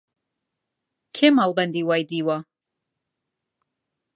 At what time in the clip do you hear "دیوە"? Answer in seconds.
2.09-2.37